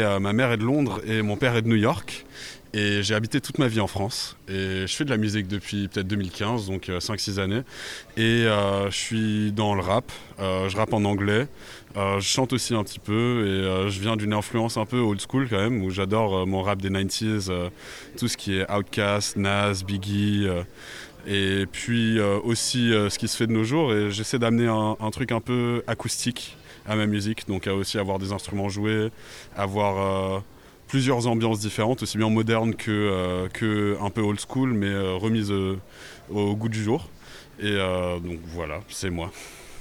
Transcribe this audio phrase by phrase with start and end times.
[0.00, 2.24] ma mère est de Londres et mon père est de New York.
[2.72, 4.36] Et j'ai habité toute ma vie en France.
[4.46, 7.62] Et je fais de la musique depuis peut-être 2015, donc 5-6 années.
[8.16, 10.12] Et je suis dans le rap.
[10.38, 11.48] je rappe en anglais.
[11.96, 13.44] je chante aussi un petit peu.
[13.44, 16.80] Et je viens d'une influence un peu old school quand même, où j'adore mon rap
[16.80, 17.50] des 90s.
[18.16, 20.46] tout ce qui est Outkast, Nas, Biggie
[21.28, 23.92] et puis euh, aussi euh, ce qui se fait de nos jours.
[23.92, 26.56] Et j'essaie d'amener un, truc un peu acoustique
[26.88, 29.10] à ma musique, donc à aussi avoir des instruments joués,
[29.56, 30.40] avoir euh,
[30.88, 35.52] plusieurs ambiances différentes, aussi bien modernes que, que un peu old school, mais remises
[36.30, 37.08] au goût du jour.
[37.60, 37.76] Et
[38.24, 39.30] donc voilà, c'est moi.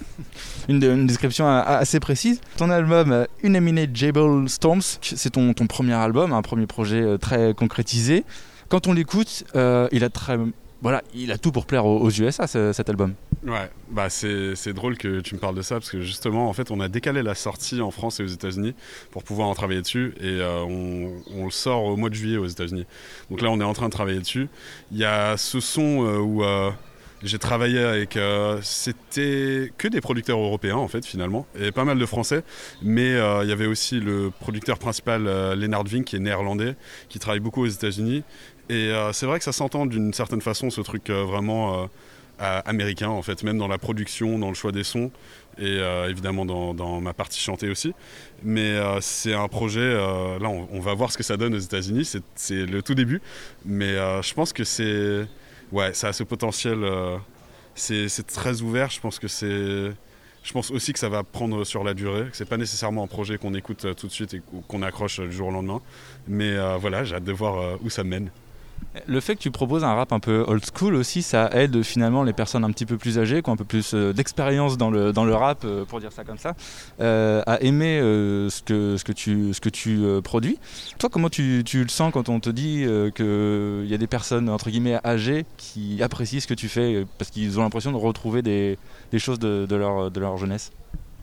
[0.70, 2.42] Une, description assez précise.
[2.58, 8.26] Ton album Unamineable Storms, c'est ton, ton, premier album, un premier projet très concrétisé.
[8.68, 10.10] Quand on l'écoute, il a
[10.82, 13.14] voilà, il a tout pour plaire aux, USA cet album.
[13.46, 16.72] Ouais, bah c'est drôle que tu me parles de ça parce que justement, en fait,
[16.72, 18.74] on a décalé la sortie en France et aux États-Unis
[19.12, 22.48] pour pouvoir en travailler dessus et euh, on, le sort au mois de juillet aux
[22.48, 22.86] États-Unis.
[23.30, 24.48] Donc là, on est en train de travailler dessus.
[24.92, 26.72] Il y a ce son euh, où euh,
[27.22, 28.18] j'ai travaillé avec.
[28.64, 32.44] C'était que des producteurs européens en fait, finalement, et pas mal de français,
[32.82, 36.76] mais il y avait aussi le producteur principal, Lennart Vink, qui est néerlandais,
[37.10, 38.24] qui travaille beaucoup aux États-Unis
[38.70, 41.90] et c'est vrai que ça s'entend d'une certaine façon, ce truc vraiment
[42.40, 45.12] américain, en fait, même dans la production, dans le choix des sons,
[45.60, 47.94] et évidemment dans, ma partie chantée aussi.
[48.44, 52.66] Mais c'est un projet, là on, va voir ce que ça donne aux États-Unis, c'est
[52.66, 53.22] le tout début,
[53.66, 55.26] mais je pense que c'est.
[55.72, 56.80] Ouais, ça a ce potentiel,
[57.76, 59.92] c'est très ouvert, je pense que c'est.
[60.44, 63.38] Je pense aussi que ça va prendre sur la durée, c'est pas nécessairement un projet
[63.38, 65.82] qu'on écoute tout de suite et qu'on accroche du jour au lendemain.
[66.28, 68.30] Mais voilà, j'ai hâte de voir où ça mène.
[69.06, 72.24] Le fait que tu proposes un rap un peu old school aussi, ça aide finalement
[72.24, 74.90] les personnes un petit peu plus âgées, qui ont un peu plus euh, d'expérience dans
[74.90, 76.56] le, dans le rap, euh, pour dire ça comme ça,
[77.00, 80.58] euh, à aimer ce, que, ce que tu, ce que tu produis.
[80.98, 84.50] Toi, comment tu, tu, le sens quand on te dit qu'il y a des personnes,
[84.50, 88.42] entre guillemets, âgées qui apprécient ce que tu fais parce qu'ils ont l'impression de retrouver
[88.42, 88.78] des,
[89.12, 90.72] des choses de, leur, de leur jeunesse?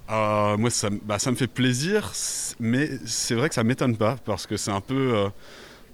[0.08, 2.12] Moi, ça, bah, ça me fait plaisir,
[2.60, 5.30] mais c'est vrai que ça m'étonne pas parce que c'est un peu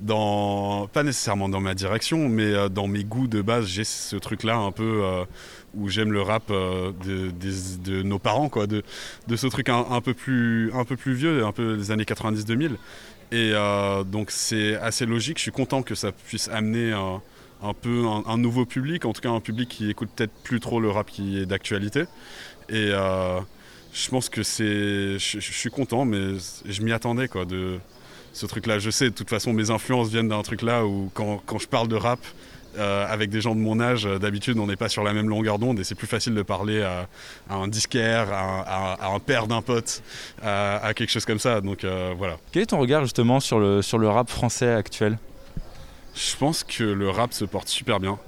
[0.07, 4.57] pas nécessairement dans ma direction, mais euh, dans mes goûts de base, j'ai ce truc-là
[4.57, 5.25] un peu euh,
[5.75, 8.83] où j'aime le rap euh, de, nos parents, quoi, de,
[9.35, 10.71] ce truc un, peu plus,
[11.07, 12.73] vieux, un peu des années 90-2000.
[13.33, 13.53] Et
[14.07, 18.67] donc c'est assez logique, je suis content que ça puisse amener un, peu un, nouveau
[18.67, 21.47] public, en tout cas un public qui écoute peut-être plus trop le rap qui est
[21.47, 22.07] d'actualité.
[22.69, 22.91] Et
[23.93, 25.19] je pense que c'est.
[25.19, 27.45] Je, suis content, mais je m'y attendais, quoi,
[28.33, 28.79] ce truc-là.
[28.79, 31.89] Je sais, de toute façon, mes influences viennent d'un truc-là où quand, quand, je parle
[31.89, 32.21] de rap
[32.79, 35.59] euh, avec des gens de mon âge, d'habitude, on n'est pas sur la même longueur
[35.59, 37.09] d'onde et c'est plus facile de parler à,
[37.51, 40.03] un disquaire, à, un père d'un pote,
[40.43, 41.61] à, quelque chose comme ça.
[41.61, 42.39] Donc euh, voilà.
[42.53, 45.19] Quel est ton regard justement sur le, sur le rap français actuel?
[46.15, 48.19] Je pense que le rap se porte super bien.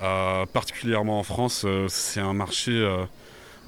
[0.00, 2.86] Euh, particulièrement en France, c'est un marché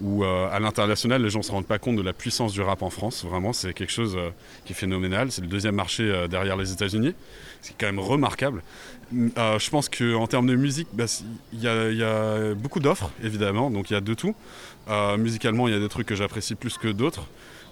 [0.00, 2.62] où euh, à l'international, les gens ne se rendent pas compte de la puissance du
[2.62, 3.24] rap en France.
[3.24, 4.30] Vraiment, c'est quelque chose euh,
[4.64, 5.30] qui est phénoménal.
[5.30, 7.14] C'est le deuxième marché euh, derrière les États-Unis.
[7.60, 8.62] C'est quand même remarquable.
[9.12, 11.04] je pense qu'en termes de musique, bah,
[11.52, 14.34] il y, a beaucoup d'offres, évidemment, donc il y a de tout.
[15.18, 17.26] musicalement, il y a des trucs que j'apprécie plus que d'autres.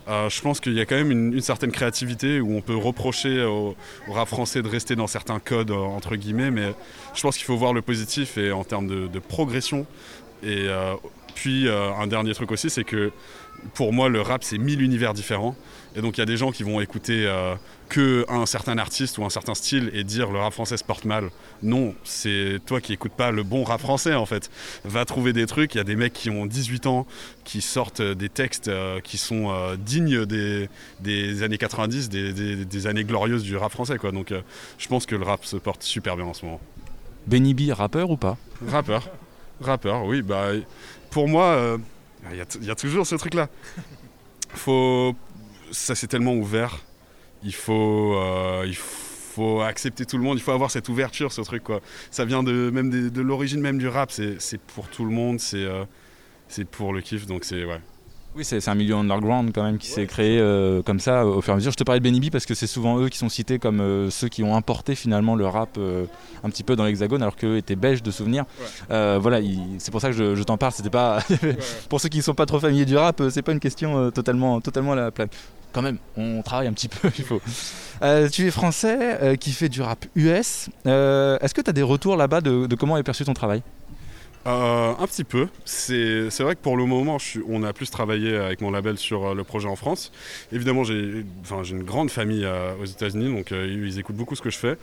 [0.06, 3.76] je pense qu'il y a quand même une, certaine créativité où on peut reprocher au,
[4.10, 6.74] rap français de rester dans certains codes, entre guillemets, mais
[7.14, 9.86] je pense qu'il faut voir le positif et en termes de, progression
[11.38, 13.12] puis euh, un dernier truc aussi, c'est que
[13.74, 15.54] pour moi, le rap, c'est mille univers différents.
[15.94, 17.54] Et donc il y a des gens qui vont écouter euh,
[17.88, 21.04] que un certain artiste ou un certain style et dire le rap français se porte
[21.04, 21.30] mal.
[21.62, 24.50] Non, c'est toi qui écoutes pas le bon rap français en fait.
[24.84, 25.76] Va trouver des trucs.
[25.76, 27.06] Il y a des mecs qui ont 18 ans
[27.44, 30.68] qui sortent des textes euh, qui sont dignes des,
[30.98, 33.96] des, années 90, des, des, années glorieuses du rap français.
[33.96, 34.10] Quoi.
[34.10, 34.34] Donc
[34.76, 36.60] je pense que le rap se porte super bien en ce moment.
[37.28, 38.36] Benny B, rappeur ou pas?
[38.66, 39.08] Rappeur.
[39.60, 40.22] Rappeur, oui.
[40.22, 40.50] Bah,
[41.10, 41.78] pour moi, euh,
[42.30, 43.48] il y, a toujours ce truc-là.
[44.50, 45.14] Faut,
[45.70, 46.84] ça c'est tellement ouvert.
[47.42, 50.38] Il faut, euh, il faut accepter tout le monde.
[50.38, 51.80] Il faut avoir cette ouverture, ce truc quoi.
[52.10, 54.10] Ça vient de même de, l'origine même du rap.
[54.10, 55.40] C'est pour tout le monde.
[55.40, 55.84] C'est euh,
[56.48, 57.26] c'est pour le kiff.
[57.26, 57.80] Donc c'est ouais.
[58.36, 61.52] Oui, c'est un milieu underground quand même qui s'est créé euh, comme ça au fur
[61.52, 61.72] et à mesure.
[61.72, 64.10] Je te parlais de Benny parce que c'est souvent eux qui sont cités comme euh,
[64.10, 66.04] ceux qui ont importé finalement le rap euh,
[66.44, 68.44] un petit peu dans l'hexagone alors qu'eux étaient belges de souvenirs.
[68.88, 69.40] voilà,
[69.78, 70.72] c'est pour ça que je, t'en parle.
[70.72, 71.20] C'était pas
[71.88, 74.60] pour ceux qui ne sont pas trop familiers du rap, c'est pas une question totalement,
[74.60, 75.32] totalement à la plate.
[75.72, 77.40] Quand même, on travaille un petit peu, il faut.
[78.30, 80.68] tu es français qui fait du rap US.
[80.84, 83.62] Est-ce que tu as des retours là-bas de, de comment est perçu ton travail?
[84.48, 85.48] Euh, un petit peu.
[85.66, 87.18] C'est vrai que pour le moment,
[87.48, 90.10] on a plus travaillé avec mon label sur euh, le projet en France.
[90.52, 91.24] Évidemment, j'ai
[91.70, 94.78] une grande famille euh, aux États-Unis, donc ils écoutent beaucoup ce que je fais.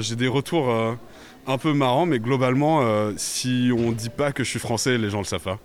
[0.00, 0.68] j'ai des retours
[1.46, 5.08] un peu marrants, mais globalement, si on ne dit pas que je suis français, les
[5.08, 5.58] gens le savent pas.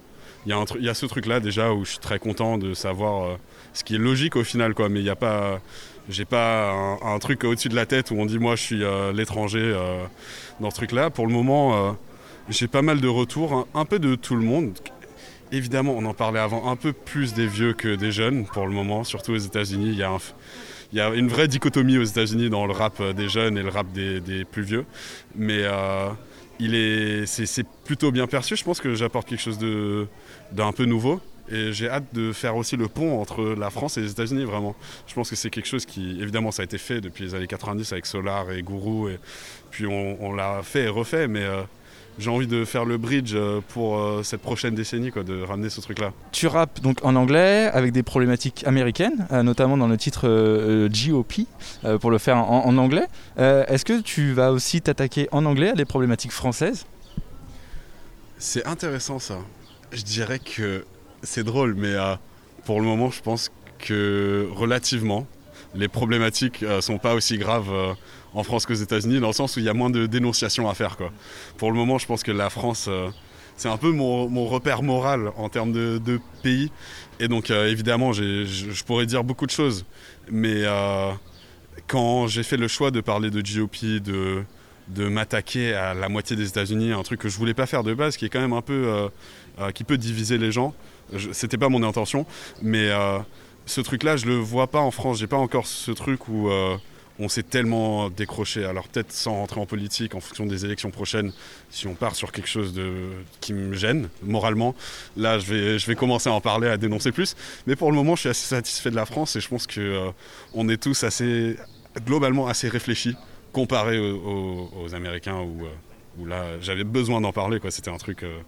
[0.46, 3.38] Il y, a ce truc-là déjà où je suis très content de savoir
[3.74, 4.90] ce qui est logique au final, quoi.
[4.90, 5.60] Mais il n'y a pas
[6.08, 6.72] j'ai pas
[7.02, 8.84] un, truc au-dessus de la tête où on dit moi je suis
[9.14, 9.76] l'étranger
[10.60, 11.10] dans ce truc-là.
[11.10, 11.98] Pour le moment,
[12.50, 14.78] j'ai pas mal de retours, un, peu de tout le monde.
[15.52, 18.74] Évidemment, on en parlait avant, un peu plus des vieux que des jeunes pour le
[18.74, 19.98] moment, surtout aux États-Unis.
[20.92, 23.70] Il y a une vraie dichotomie aux États-Unis dans le rap des jeunes et le
[23.70, 24.86] rap des, plus vieux.
[25.36, 26.10] Mais euh,
[26.60, 28.56] est, c'est, plutôt bien perçu.
[28.56, 29.60] Je pense que j'apporte quelque chose
[30.52, 31.22] d'un peu nouveau.
[31.52, 34.76] Et j'ai hâte de faire aussi le pont entre la France et les États-Unis, vraiment.
[35.06, 37.46] Je pense que c'est quelque chose qui, évidemment, ça a été fait depuis les années
[37.46, 39.12] 90 avec Solar et Guru.
[39.12, 39.20] Et
[39.70, 41.62] puis on, l'a fait et refait, mais euh,
[42.18, 45.70] j'ai envie de faire le bridge euh, pour euh, cette prochaine décennie, quoi, de ramener
[45.70, 46.14] ce truc-là.
[46.32, 50.28] Tu rappes donc en anglais avec des problématiques américaines, euh, notamment dans le titre
[50.88, 51.48] GOP,
[52.00, 53.08] pour le faire en, anglais.
[53.38, 56.86] Est-ce que tu vas aussi t'attaquer en anglais à des problématiques françaises?
[58.38, 59.40] C'est intéressant ça.
[59.92, 60.86] Je dirais que
[61.24, 61.96] c'est drôle, mais
[62.66, 65.28] pour le moment, je pense que relativement,
[65.76, 67.96] les problématiques sont pas aussi graves
[68.36, 70.74] en France qu'aux États-Unis, dans le sens où il y a moins de dénonciations à
[70.74, 70.98] faire.
[71.58, 73.08] Pour le moment, je pense que la France, euh,
[73.56, 76.70] c'est un peu mon, repère moral en termes de, pays.
[77.20, 79.86] Et donc, euh, évidemment, je pourrais dire beaucoup de choses.
[80.30, 81.12] Mais euh,
[81.88, 84.44] quand j'ai fait le choix de parler de GOP, de,
[85.08, 88.18] m'attaquer à la moitié des États-Unis, un truc que je voulais pas faire de base,
[88.18, 89.10] qui est quand même un peu.
[89.74, 90.76] qui peut diviser les gens.
[91.32, 92.26] C'était pas mon intention.
[92.62, 92.92] Mais
[93.66, 95.20] ce truc-là, je le vois pas en France.
[95.20, 96.50] J'ai pas encore ce truc où
[97.20, 98.66] on s'est tellement décroché.
[98.66, 101.32] Alors peut-être sans rentrer en politique, en fonction des élections prochaines,
[101.70, 103.10] si on part sur quelque chose de,
[103.42, 104.76] qui me gêne moralement,
[105.16, 107.36] là je vais, je vais commencer à en parler, à dénoncer plus.
[107.68, 109.80] Mais pour le moment, je suis assez satisfait de la France et je pense qu'on
[109.80, 110.12] euh,
[110.54, 111.58] on est tous assez,
[112.06, 113.16] globalement assez réfléchis
[113.54, 115.70] comparé aux, Américains où, euh,
[116.20, 117.60] où là j'avais besoin d'en parler.
[117.70, 118.24] C'était un truc...
[118.24, 118.40] Euh,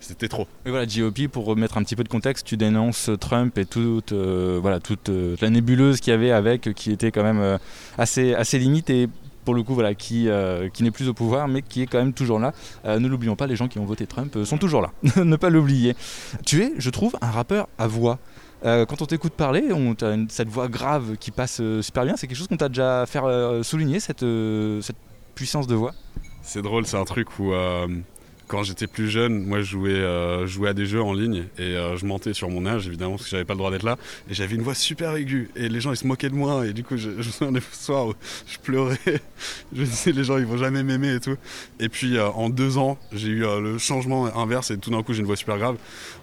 [0.00, 0.48] c'était trop.
[0.64, 4.12] Et voilà, GOP, pour remettre un petit peu de contexte, tu dénonces Trump et toute,
[4.12, 7.58] euh, voilà, toute euh, la nébuleuse qu'il y avait avec, qui était quand même euh,
[7.98, 9.08] assez, assez limite et
[9.44, 10.28] pour le coup, voilà, qui,
[10.74, 12.52] qui n'est plus au pouvoir, mais qui est quand même toujours là.
[12.84, 14.92] ne l'oublions pas, les gens qui ont voté Trump sont toujours là.
[15.24, 15.96] ne pas l'oublier.
[16.44, 18.18] Tu es, je trouve, un rappeur à voix.
[18.62, 22.16] quand on t'écoute parler, on a cette voix grave qui passe super bien.
[22.16, 23.20] C'est quelque chose qu'on t'a déjà fait
[23.62, 24.26] souligner, cette,
[24.82, 24.98] cette
[25.34, 25.94] puissance de voix?
[26.42, 27.52] C'est drôle, c'est un truc où
[28.50, 31.96] quand j'étais plus jeune, moi je jouais, euh, à des jeux en ligne et euh,
[31.96, 33.96] je mentais sur mon âge évidemment parce que j'avais pas le droit d'être là.
[34.28, 36.72] Et j'avais une voix super aiguë et les gens ils se moquaient de moi et
[36.72, 38.14] du coup je, je me souviens des soirs où
[38.48, 38.98] je pleurais,
[39.72, 41.36] je disais les gens ils vont jamais m'aimer et tout.
[41.78, 45.12] Et puis euh, en deux ans j'ai eu le changement inverse et tout d'un coup
[45.12, 45.76] j'ai une voix super grave.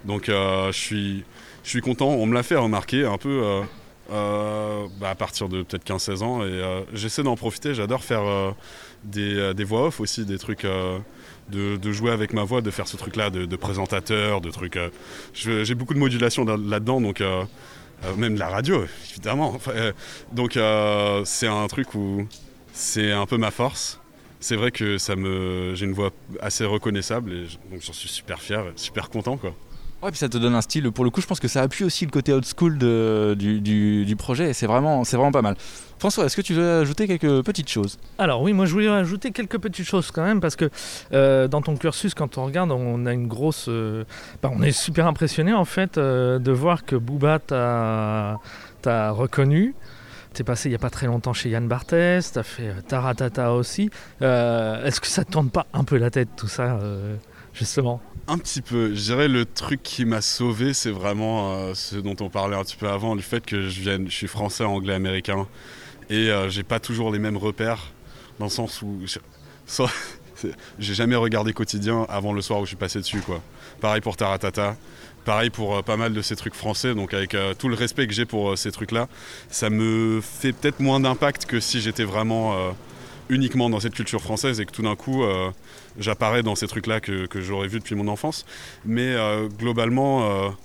[0.04, 1.24] Donc je suis
[1.64, 3.62] je suis content, on me l'a fait remarquer un peu
[4.10, 8.54] bah, à partir de peut-être 15-16 ans et j'essaie d'en profiter, j'adore faire
[9.06, 10.66] des, des, voix off aussi, des trucs
[11.50, 14.78] de, jouer avec ma voix, de faire ce truc-là de, présentateur, de trucs.
[14.78, 14.90] Euh,
[15.34, 17.44] j'ai beaucoup de modulation là-dedans, donc euh,
[18.06, 19.58] euh, même de la radio, évidemment.
[20.32, 20.60] donc
[21.26, 22.28] c'est un truc où
[22.74, 24.00] c'est un peu ma force.
[24.40, 26.12] C'est vrai que ça me, j'ai une voix
[26.42, 27.32] assez reconnaissable
[27.72, 29.56] donc j'en suis super fier, super content quoi.
[30.04, 30.92] Ouais, puis ça te donne un style.
[30.92, 34.52] Pour le coup, je pense que ça appuie aussi le côté old school du, projet
[34.52, 35.58] et c'est vraiment, c'est vraiment pas mal.
[36.00, 39.32] François, est-ce que tu veux ajouter quelques petites choses Alors oui, moi je voulais ajouter
[39.32, 40.70] quelques petites choses quand même parce que
[41.12, 44.04] euh, dans ton cursus, quand on regarde, on a une grosse, euh,
[44.42, 49.74] bah, on est super impressionné en fait euh, de voir que Booba t'a reconnu.
[50.34, 53.90] T'es passé il n'y a pas très longtemps chez Yann Barthès, t'as fait Taratata aussi.
[54.22, 56.80] Est-ce que ça te tourne pas un peu la tête tout ça
[57.54, 58.02] justement?
[58.30, 58.94] Un petit peu.
[58.94, 62.64] Je dirais le truc qui m'a sauvé, c'est vraiment euh, ce dont on parlait un
[62.64, 65.48] petit peu avant, le fait que je vienne, je suis français, anglais, américain,
[66.10, 67.92] et euh, j'ai pas toujours les mêmes repères,
[68.40, 69.00] dans le sens où
[70.80, 73.42] j'ai jamais regardé quotidien avant le soir où je suis passé dessus, quoi.
[73.82, 74.76] Pareil pour Taratata.
[75.26, 78.14] Pareil pour euh, pas mal de ces trucs français, donc avec tout le respect que
[78.14, 79.08] j'ai pour ces trucs-là,
[79.50, 82.74] ça me fait peut-être moins d'impact que si j'étais vraiment
[83.30, 85.52] uniquement dans cette culture française et que tout d'un coup euh,
[86.00, 88.46] j'apparais dans ces trucs-là que, j'aurais vu depuis mon enfance.
[88.86, 90.56] Mais euh, globalement,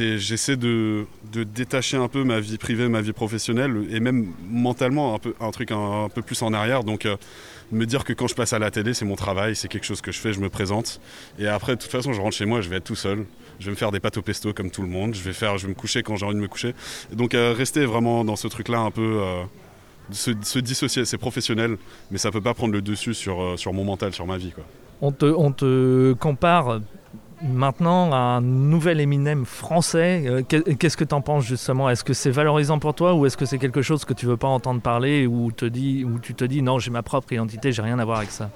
[0.00, 5.14] euh, j'essaie de, détacher un peu ma vie privée, ma vie professionnelle et même mentalement
[5.14, 6.84] un, peu, un truc un, peu plus en arrière.
[6.84, 7.06] Donc
[7.70, 10.00] me dire que quand je passe à la télé, c'est mon travail, c'est quelque chose
[10.00, 11.00] que je fais, je me présente.
[11.38, 13.24] Et après, de toute façon, je rentre chez moi, je vais être tout seul.
[13.58, 15.14] Je vais me faire des pâtes au pesto comme tout le monde.
[15.14, 16.74] Je vais, faire, je vais me coucher quand j'ai envie de me coucher.
[17.12, 19.20] donc rester vraiment dans ce truc-là un peu
[20.10, 21.76] se, se, dissocier, c'est professionnel,
[22.10, 24.52] mais ça peut pas prendre le dessus sur, euh, sur mon mental, sur ma vie.
[24.52, 24.64] Quoi.
[25.00, 26.80] on te, on te compare
[27.42, 30.24] maintenant un nouvel Eminem français.
[30.26, 31.88] Euh, qu'est- Qu'est-ce que tu en penses justement?
[31.90, 34.36] Est-ce que c'est valorisant pour toi ou est-ce que c'est quelque chose que tu veux
[34.36, 37.98] pas entendre parler ou, ou tu te dis non, j'ai ma propre identité, j'ai rien
[37.98, 38.50] à voir avec ça?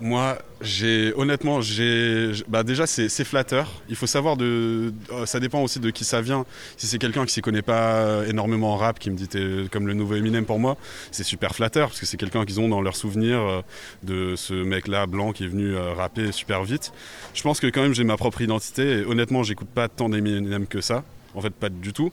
[0.00, 3.70] Moi, j'ai honnêtement, j'ai bah déjà c'est flatteur.
[3.88, 6.44] Il faut savoir de, euh, ça dépend aussi de qui ça vient.
[6.76, 9.86] Si c'est quelqu'un qui s'y connaît pas énormément en rap, qui me dit t'es comme
[9.86, 10.76] le nouveau Eminem pour moi,
[11.12, 13.62] c'est super flatteur parce que c'est quelqu'un qu'ils ont dans leur souvenir euh,
[14.02, 16.92] de ce mec-là blanc qui est venu euh, rapper super vite.
[17.32, 19.00] Je pense que quand même j'ai ma propre identité.
[19.00, 21.04] Et honnêtement, j'écoute pas tant d'Eminem que ça.
[21.34, 22.12] En fait, pas du tout.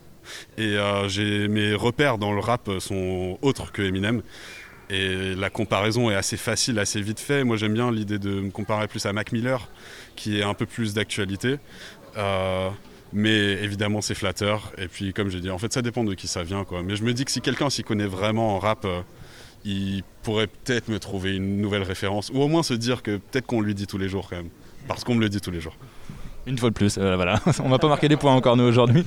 [0.58, 4.22] Et j'ai mes repères dans le rap sont autres que Eminem.
[4.91, 7.45] Et la comparaison est assez facile, assez vite fait.
[7.45, 9.69] Moi, j'aime bien l'idée de me comparer plus à Mac Miller,
[10.17, 11.60] qui est un peu plus d'actualité.
[12.17, 12.69] Euh,
[13.13, 14.74] mais évidemment, c'est flatteur.
[14.77, 16.65] Et puis, comme j'ai dit, en fait, ça dépend de qui ça vient.
[16.83, 19.01] Mais je me dis que si quelqu'un s'y connaît vraiment en rap, euh,
[19.63, 22.29] il pourrait peut-être me trouver une nouvelle référence.
[22.33, 24.50] Ou au moins se dire que peut-être qu'on lui dit tous les jours quand même.
[24.89, 25.77] Parce qu'on me le dit tous les jours.
[26.48, 27.39] Une fois de plus, euh, voilà.
[27.63, 29.03] on va pas marquer des points encore nous aujourd'hui.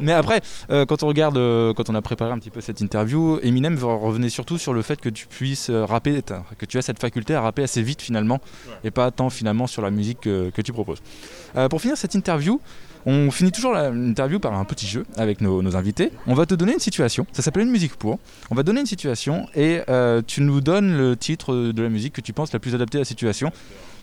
[0.00, 0.40] Mais après,
[0.70, 3.78] euh, quand on regarde, euh, quand on a préparé un petit peu cette interview, Eminem
[3.82, 6.22] revenait surtout sur le fait que tu puisses euh, rapper,
[6.56, 8.40] que tu as cette faculté à rapper assez vite finalement,
[8.84, 11.02] et pas tant finalement sur la musique que, que tu proposes.
[11.70, 12.60] Pour finir cette interview,
[13.06, 16.10] on finit toujours l'interview par un petit jeu avec nos, nos invités.
[16.26, 18.18] On va te donner une situation, ça s'appelle une musique pour.
[18.50, 21.88] On va te donner une situation et euh, tu nous donnes le titre de la
[21.88, 23.50] musique que tu penses la plus adaptée à la situation.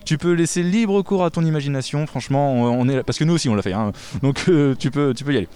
[0.05, 3.23] Tu peux laisser libre cours à ton imagination, franchement, on on est là- parce que
[3.23, 3.91] nous aussi on l'a fait, hein.
[4.21, 5.47] donc euh, tu, peux, tu peux y aller.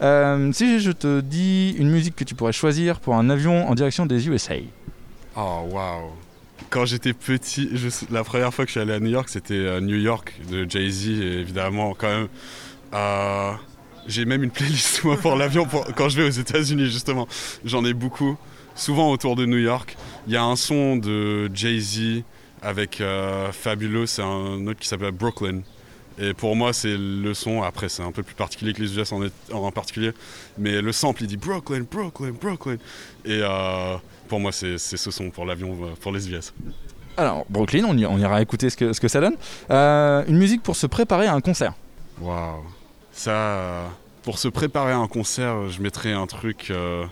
[0.00, 3.74] Euh, si je te dis une musique que tu pourrais choisir pour un avion en
[3.74, 4.54] direction des USA,
[5.36, 6.10] Oh, waouh!
[6.70, 9.80] Quand j'étais petit, je- la première fois que je suis allé à New York, c'était
[9.80, 12.28] New York de Jay-Z, évidemment, quand même.
[12.94, 13.52] Euh,
[14.06, 17.26] j'ai même une playlist moi, pour l'avion pour- quand je vais aux États-Unis, justement.
[17.64, 18.36] J'en ai beaucoup,
[18.74, 19.96] souvent autour de New York.
[20.26, 22.22] Il y a un son de Jay-Z
[22.62, 25.60] avec euh, Fabulous, c'est un autre qui s'appelle Brooklyn.
[26.18, 27.62] Et pour moi, c'est le son.
[27.62, 30.12] Après, c'est un peu plus particulier que les US en, est- en particulier.
[30.58, 32.76] Mais le sample, il dit Brooklyn, Brooklyn, Brooklyn.
[33.24, 33.96] Et euh,
[34.28, 36.52] pour moi, c'est ce son pour l'avion, euh, pour les US.
[37.16, 39.36] Alors, Brooklyn, on, y- on ira écouter ce que, ce que ça donne.
[39.70, 41.72] Euh, une musique pour se préparer à un concert.
[42.20, 42.64] Waouh.
[43.20, 43.86] Ça, euh,
[44.22, 47.04] pour se préparer à un concert, je mettrais un truc euh,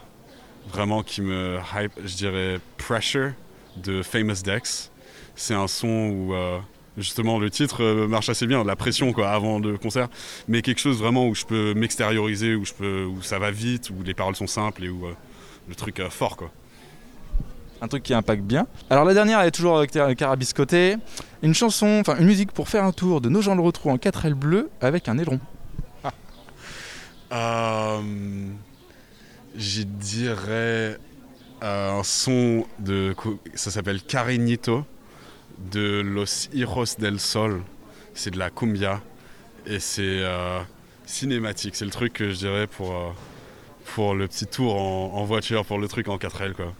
[0.73, 3.33] vraiment qui me hype, je dirais Pressure
[3.77, 4.91] de Famous Dex.
[5.37, 6.61] C'est un son où euh,
[6.97, 10.09] justement le titre euh, marche assez bien, la pression quoi, avant le concert,
[10.49, 12.65] mais quelque chose vraiment où je peux m'extérioriser, où,
[13.21, 15.13] ça va vite, où les paroles sont simples et où euh,
[15.69, 16.51] le truc euh, fort quoi.
[17.83, 18.67] Un truc qui impacte bien.
[18.89, 20.97] Alors la dernière, elle est toujours avec Car- Carabiscoté.
[21.43, 23.99] Une chanson, enfin une musique pour faire un tour de nos gens le retrouvent en
[23.99, 25.39] 4L bleu avec un aileron.
[27.33, 28.01] Euh,
[29.55, 30.99] dirais
[31.63, 33.15] euh, un son de.
[33.55, 34.85] Ça s'appelle Cariñito
[35.59, 37.63] de Los Hijos del Sol.
[38.15, 39.01] C'est de la cumbia
[39.67, 40.61] et c'est euh,
[41.05, 41.77] cinématique.
[41.77, 43.11] C'est le truc que je dirais pour, euh,
[43.95, 46.55] pour le petit tour en, en voiture, pour le truc en 4L.
[46.55, 46.73] Quoi.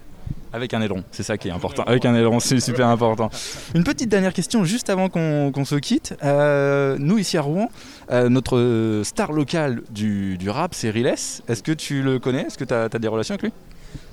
[0.51, 1.83] Avec un aileron, c'est ça qui est important.
[1.83, 3.29] Avec un aileron, c'est super important.
[3.75, 6.15] Une petite dernière question juste avant qu'on se quitte.
[6.23, 7.69] Euh, nous, ici à Rouen,
[8.11, 11.07] euh, notre star local du, rap, c'est Riles.
[11.07, 12.41] Est-ce que tu le connais?
[12.47, 13.51] Est-ce que tu as, des relations avec lui?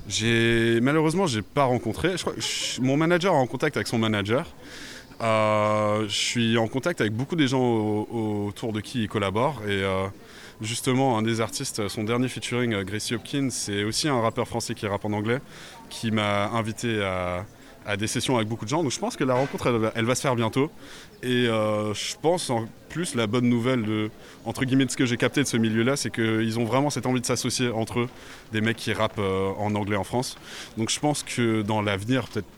[0.09, 2.17] J'ai malheureusement j'ai pas rencontré.
[2.17, 2.35] Je crois
[2.81, 4.47] mon manager est en contact avec son manager.
[5.23, 9.63] Euh, je suis en contact avec beaucoup des gens au- autour de qui il collabore
[9.67, 9.83] et
[10.61, 14.75] justement un des artistes, son dernier featuring, euh, Gracie Hopkins, c'est aussi un rappeur français
[14.75, 15.41] qui rappe en anglais,
[15.91, 17.45] qui m'a invité à,
[17.97, 18.83] des sessions avec beaucoup de gens.
[18.83, 20.73] Donc je pense que la rencontre elle, va- se faire bientôt
[21.23, 24.11] et euh, je pense en plus la bonne nouvelle de
[24.45, 27.21] entre guillemets ce que j'ai capté de ce milieu-là, c'est qu'ils ont vraiment cette envie
[27.21, 28.09] de s'associer entre eux
[28.53, 30.37] des mecs qui rappent euh, en anglais en France.
[30.77, 32.49] Donc je pense que dans l'avenir, peut-être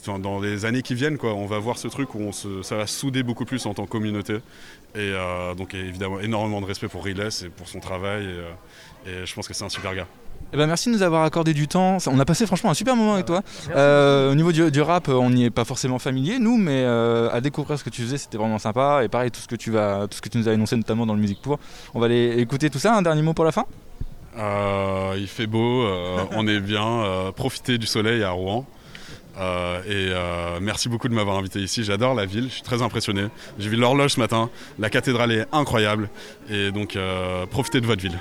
[0.00, 2.62] enfin, dans les années qui viennent, quoi, on va voir ce truc où on se,
[2.62, 4.34] ça va souder beaucoup plus en tant que communauté.
[4.94, 8.24] Et euh, donc évidemment énormément de respect pour Riles et pour son travail.
[8.24, 8.26] Et,
[9.08, 10.06] euh, et je pense que c'est un super gars.
[10.52, 11.98] Eh ben, merci de nous avoir accordé du temps.
[12.06, 13.42] On a passé franchement un super moment avec toi.
[13.76, 17.30] Euh, au niveau du, du rap, on n'y est pas forcément familier, nous, mais euh,
[17.30, 19.02] à découvrir ce que tu faisais, c'était vraiment sympa.
[19.04, 21.06] Et pareil, tout ce que tu vas, tout ce que tu nous as énoncé, notamment
[21.06, 21.60] dans le Musique pour.
[21.94, 22.96] On va aller écouter tout ça.
[22.96, 23.64] Un dernier mot pour la fin?
[24.38, 26.86] Euh, il fait beau, euh, on est bien.
[26.86, 28.66] euh, profitez du soleil à Rouen.
[29.40, 31.82] Euh, et euh, merci beaucoup de m'avoir invité ici.
[31.84, 33.26] J'adore la ville, je suis très impressionné.
[33.58, 36.10] J'ai vu l'horloge ce matin, la cathédrale est incroyable.
[36.50, 38.18] Et donc euh, profitez de votre ville.